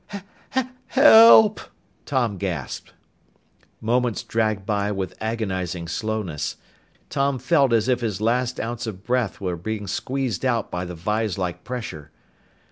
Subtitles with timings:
[0.15, 0.23] "H
[0.55, 1.61] h help!"
[2.07, 2.93] Tom gasped.
[3.79, 6.55] Moments dragged by with agonizing slowness.
[7.11, 10.95] Tom felt as if his last ounce of breath were being squeezed out by the
[10.95, 12.09] viselike pressure.